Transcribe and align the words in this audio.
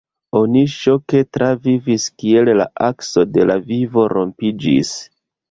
Oni 0.37 0.61
ŝoke 0.75 1.19
travivis 1.37 2.07
kiel 2.23 2.51
la 2.61 2.67
akso 2.87 3.27
de 3.37 3.45
la 3.51 3.59
vivo 3.69 4.09
rompiĝis. 4.17 4.93